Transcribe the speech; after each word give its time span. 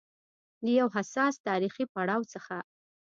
له 0.63 0.71
يو 0.79 0.87
حساس 0.95 1.33
تاریخي 1.47 1.83
پړاو 1.93 2.21
څخه 2.33 2.57